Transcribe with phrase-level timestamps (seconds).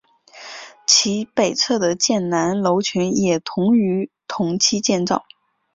[0.87, 3.35] 其北侧的建南楼群也
[3.75, 5.21] 于同期建造。